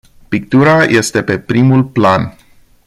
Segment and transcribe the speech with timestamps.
[0.29, 2.35] Pictura este pe primul plan.